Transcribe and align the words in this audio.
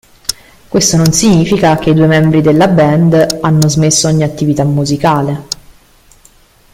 Questo 0.67 0.97
non 0.97 1.11
significa 1.11 1.77
che 1.77 1.91
i 1.91 1.93
due 1.93 2.07
membri 2.07 2.41
della 2.41 2.67
band 2.67 3.37
hanno 3.41 3.67
smesso 3.69 4.07
ogni 4.07 4.23
attività 4.23 4.63
musicale. 4.63 5.43